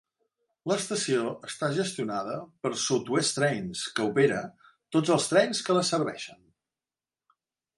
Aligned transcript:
L'estació 0.69 1.25
està 1.49 1.67
gestionada 1.75 2.37
per 2.65 2.71
South 2.85 3.11
West 3.17 3.37
Trains, 3.41 3.83
que 3.99 4.07
opera 4.13 4.41
tots 4.97 5.15
els 5.17 5.31
trens 5.35 5.61
que 5.69 5.77
la 5.81 5.85
serveixen. 5.91 6.41